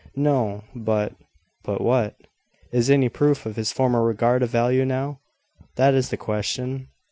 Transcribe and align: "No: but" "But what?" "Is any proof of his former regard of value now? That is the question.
"No: 0.15 0.63
but" 0.73 1.13
"But 1.63 1.81
what?" 1.81 2.15
"Is 2.71 2.89
any 2.89 3.07
proof 3.07 3.45
of 3.45 3.55
his 3.55 3.71
former 3.71 4.03
regard 4.03 4.41
of 4.41 4.49
value 4.49 4.83
now? 4.83 5.19
That 5.75 5.93
is 5.93 6.09
the 6.09 6.17
question. 6.17 6.87